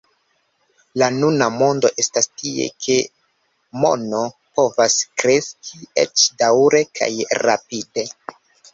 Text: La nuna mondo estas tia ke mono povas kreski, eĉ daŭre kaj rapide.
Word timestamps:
La 1.01 1.09
nuna 1.17 1.49
mondo 1.57 1.91
estas 2.05 2.29
tia 2.41 2.65
ke 2.87 2.97
mono 3.85 4.25
povas 4.59 4.99
kreski, 5.23 5.87
eĉ 6.09 6.29
daŭre 6.45 6.87
kaj 7.01 7.15
rapide. 7.49 8.13